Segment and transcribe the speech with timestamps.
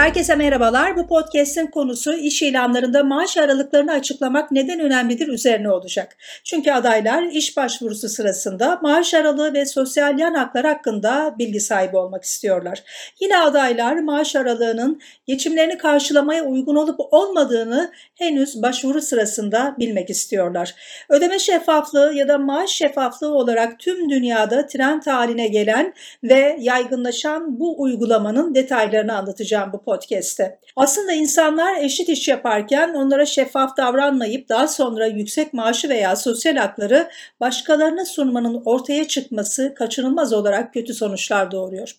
[0.00, 0.96] Herkese merhabalar.
[0.96, 6.16] Bu podcast'in konusu iş ilanlarında maaş aralıklarını açıklamak neden önemlidir üzerine olacak.
[6.44, 12.24] Çünkü adaylar iş başvurusu sırasında maaş aralığı ve sosyal yan haklar hakkında bilgi sahibi olmak
[12.24, 12.82] istiyorlar.
[13.20, 20.74] Yine adaylar maaş aralığının geçimlerini karşılamaya uygun olup olmadığını henüz başvuru sırasında bilmek istiyorlar.
[21.08, 27.82] Ödeme şeffaflığı ya da maaş şeffaflığı olarak tüm dünyada trend haline gelen ve yaygınlaşan bu
[27.82, 30.58] uygulamanın detaylarını anlatacağım bu podcast'te.
[30.76, 37.08] Aslında insanlar eşit iş yaparken onlara şeffaf davranmayıp daha sonra yüksek maaşı veya sosyal hakları
[37.40, 41.96] başkalarına sunmanın ortaya çıkması kaçınılmaz olarak kötü sonuçlar doğuruyor.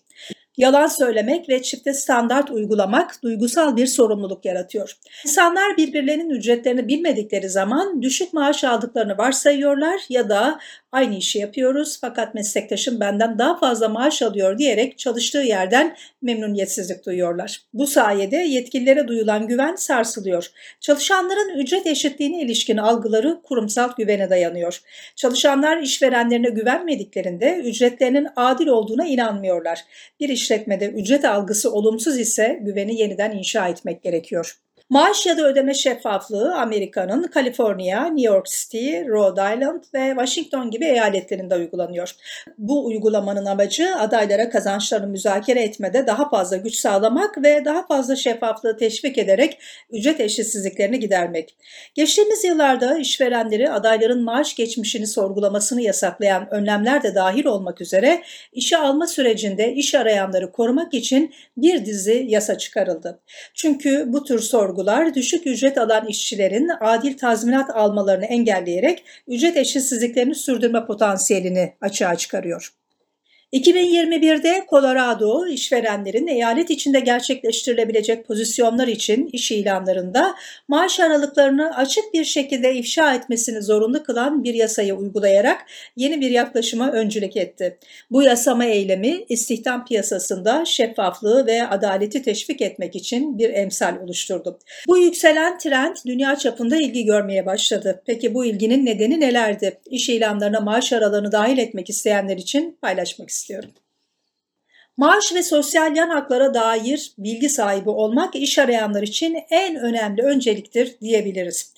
[0.56, 4.96] Yalan söylemek ve çifte standart uygulamak duygusal bir sorumluluk yaratıyor.
[5.26, 10.58] İnsanlar birbirlerinin ücretlerini bilmedikleri zaman düşük maaş aldıklarını varsayıyorlar ya da
[10.92, 17.60] aynı işi yapıyoruz fakat meslektaşım benden daha fazla maaş alıyor diyerek çalıştığı yerden memnuniyetsizlik duyuyorlar.
[17.74, 20.50] Bu sayede yetkililere duyulan güven sarsılıyor.
[20.80, 24.80] Çalışanların ücret eşitliğine ilişkin algıları kurumsal güvene dayanıyor.
[25.16, 29.84] Çalışanlar işverenlerine güvenmediklerinde ücretlerinin adil olduğuna inanmıyorlar.
[30.20, 34.56] Bir işletmede ücret algısı olumsuz ise güveni yeniden inşa etmek gerekiyor.
[34.92, 40.84] Maaş ya da ödeme şeffaflığı Amerika'nın Kaliforniya, New York City, Rhode Island ve Washington gibi
[40.84, 42.14] eyaletlerinde uygulanıyor.
[42.58, 48.76] Bu uygulamanın amacı adaylara kazançlarını müzakere etmede daha fazla güç sağlamak ve daha fazla şeffaflığı
[48.76, 49.58] teşvik ederek
[49.90, 51.56] ücret eşitsizliklerini gidermek.
[51.94, 59.06] Geçtiğimiz yıllarda işverenleri adayların maaş geçmişini sorgulamasını yasaklayan önlemler de dahil olmak üzere işe alma
[59.06, 63.20] sürecinde iş arayanları korumak için bir dizi yasa çıkarıldı.
[63.54, 70.34] Çünkü bu tür sorgu sorgular düşük ücret alan işçilerin adil tazminat almalarını engelleyerek ücret eşitsizliklerini
[70.34, 72.72] sürdürme potansiyelini açığa çıkarıyor.
[73.52, 80.34] 2021'de Colorado işverenlerin eyalet içinde gerçekleştirilebilecek pozisyonlar için iş ilanlarında
[80.68, 86.92] maaş aralıklarını açık bir şekilde ifşa etmesini zorunlu kılan bir yasayı uygulayarak yeni bir yaklaşıma
[86.92, 87.78] öncülük etti.
[88.10, 94.58] Bu yasama eylemi istihdam piyasasında şeffaflığı ve adaleti teşvik etmek için bir emsal oluşturdu.
[94.88, 98.02] Bu yükselen trend dünya çapında ilgi görmeye başladı.
[98.06, 99.80] Peki bu ilginin nedeni nelerdi?
[99.90, 103.70] İş ilanlarına maaş aralığını dahil etmek isteyenler için paylaşmak istiyorum istiyorum.
[104.96, 110.96] Maaş ve sosyal yan haklara dair bilgi sahibi olmak iş arayanlar için en önemli önceliktir
[111.00, 111.74] diyebiliriz.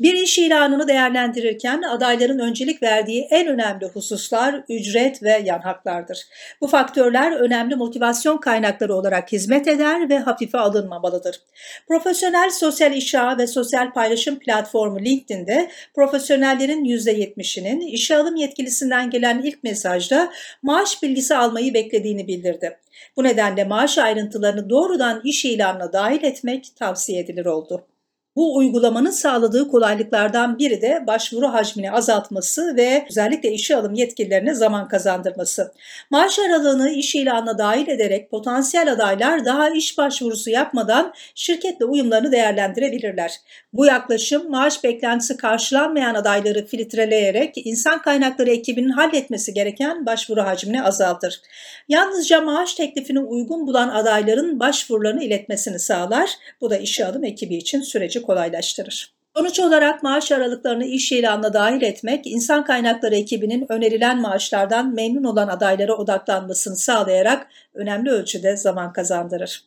[0.00, 6.26] Bir iş ilanını değerlendirirken adayların öncelik verdiği en önemli hususlar ücret ve yan haklardır.
[6.60, 11.40] Bu faktörler önemli motivasyon kaynakları olarak hizmet eder ve hafife alınmamalıdır.
[11.88, 19.42] Profesyonel sosyal iş ağı ve sosyal paylaşım platformu LinkedIn'de profesyonellerin %70'inin işe alım yetkilisinden gelen
[19.42, 22.78] ilk mesajda maaş bilgisi almayı beklediğini bildirdi.
[23.16, 27.86] Bu nedenle maaş ayrıntılarını doğrudan iş ilanına dahil etmek tavsiye edilir oldu.
[28.36, 34.88] Bu uygulamanın sağladığı kolaylıklardan biri de başvuru hacmini azaltması ve özellikle işe alım yetkililerine zaman
[34.88, 35.72] kazandırması.
[36.10, 43.40] Maaş aralığını iş ilanına dahil ederek potansiyel adaylar daha iş başvurusu yapmadan şirketle uyumlarını değerlendirebilirler.
[43.72, 51.40] Bu yaklaşım maaş beklentisi karşılanmayan adayları filtreleyerek insan kaynakları ekibinin halletmesi gereken başvuru hacmini azaltır.
[51.88, 56.30] Yalnızca maaş teklifini uygun bulan adayların başvurularını iletmesini sağlar.
[56.60, 59.14] Bu da işe alım ekibi için süreci kolaylaştırır.
[59.36, 65.48] Sonuç olarak maaş aralıklarını iş ilanına dahil etmek, insan kaynakları ekibinin önerilen maaşlardan memnun olan
[65.48, 69.64] adaylara odaklanmasını sağlayarak önemli ölçüde zaman kazandırır.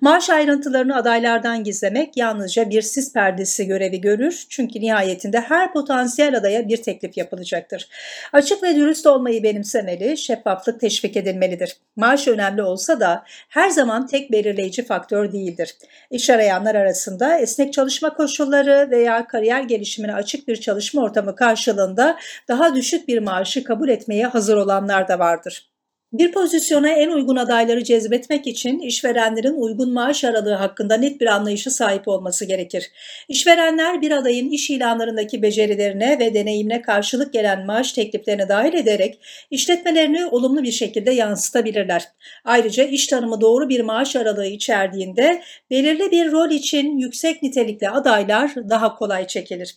[0.00, 6.68] Maaş ayrıntılarını adaylardan gizlemek yalnızca bir sis perdesi görevi görür çünkü nihayetinde her potansiyel adaya
[6.68, 7.88] bir teklif yapılacaktır.
[8.32, 11.76] Açık ve dürüst olmayı benimsemeli, şeffaflık teşvik edilmelidir.
[11.96, 15.76] Maaş önemli olsa da her zaman tek belirleyici faktör değildir.
[16.10, 22.18] İş arayanlar arasında esnek çalışma koşulları veya kariyer gelişimine açık bir çalışma ortamı karşılığında
[22.48, 25.77] daha düşük bir maaşı kabul etmeye hazır olanlar da vardır.
[26.12, 31.70] Bir pozisyona en uygun adayları cezbetmek için işverenlerin uygun maaş aralığı hakkında net bir anlayışa
[31.70, 32.90] sahip olması gerekir.
[33.28, 39.18] İşverenler bir adayın iş ilanlarındaki becerilerine ve deneyimine karşılık gelen maaş tekliflerine dahil ederek
[39.50, 42.04] işletmelerini olumlu bir şekilde yansıtabilirler.
[42.44, 48.54] Ayrıca iş tanımı doğru bir maaş aralığı içerdiğinde belirli bir rol için yüksek nitelikli adaylar
[48.70, 49.74] daha kolay çekilir.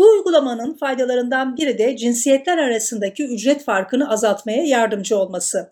[0.00, 5.70] Bu uygulamanın faydalarından biri de cinsiyetler arasındaki ücret farkını azaltmaya yardımcı olması.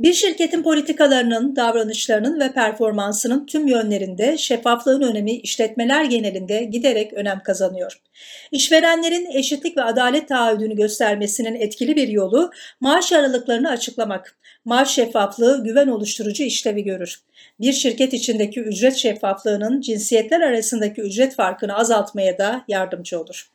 [0.00, 8.00] Bir şirketin politikalarının, davranışlarının ve performansının tüm yönlerinde şeffaflığın önemi işletmeler genelinde giderek önem kazanıyor.
[8.52, 12.50] İşverenlerin eşitlik ve adalet taahhüdünü göstermesinin etkili bir yolu
[12.80, 14.38] maaş aralıklarını açıklamak.
[14.64, 17.20] Maaş şeffaflığı güven oluşturucu işlevi görür.
[17.60, 23.50] Bir şirket içindeki ücret şeffaflığının cinsiyetler arasındaki ücret farkını azaltmaya da yardımcı olur.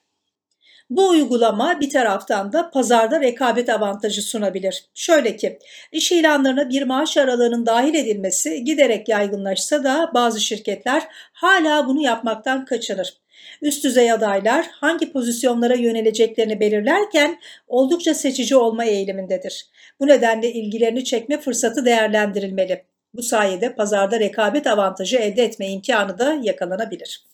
[0.90, 4.86] Bu uygulama bir taraftan da pazarda rekabet avantajı sunabilir.
[4.94, 5.60] Şöyle ki,
[5.92, 11.04] iş ilanlarına bir maaş aralığının dahil edilmesi giderek yaygınlaşsa da bazı şirketler
[11.34, 13.14] hala bunu yapmaktan kaçınır.
[13.62, 19.66] Üst düzey adaylar hangi pozisyonlara yöneleceklerini belirlerken oldukça seçici olma eğilimindedir.
[20.00, 22.86] Bu nedenle ilgilerini çekme fırsatı değerlendirilmeli.
[23.14, 27.26] Bu sayede pazarda rekabet avantajı elde etme imkanı da yakalanabilir.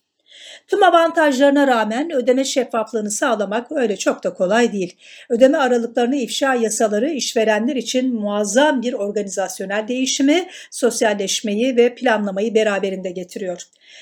[0.71, 4.95] Tüm avantajlarına rağmen ödeme şeffaflığını sağlamak öyle çok da kolay değil.
[5.29, 13.61] Ödeme aralıklarını ifşa yasaları işverenler için muazzam bir organizasyonel değişimi, sosyalleşmeyi ve planlamayı beraberinde getiriyor.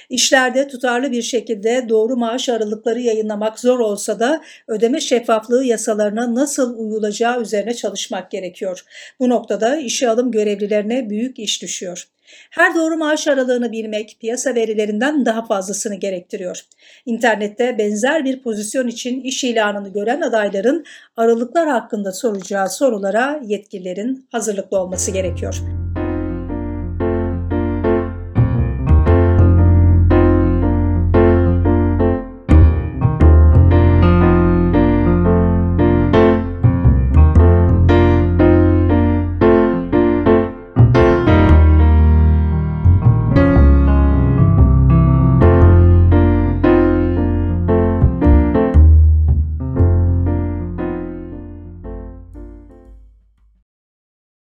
[0.09, 6.79] İşlerde tutarlı bir şekilde doğru maaş aralıkları yayınlamak zor olsa da ödeme şeffaflığı yasalarına nasıl
[6.79, 8.83] uyulacağı üzerine çalışmak gerekiyor.
[9.19, 12.07] Bu noktada işe alım görevlilerine büyük iş düşüyor.
[12.49, 16.61] Her doğru maaş aralığını bilmek piyasa verilerinden daha fazlasını gerektiriyor.
[17.05, 20.85] İnternette benzer bir pozisyon için iş ilanını gören adayların
[21.17, 25.78] aralıklar hakkında soracağı sorulara yetkililerin hazırlıklı olması gerekiyor.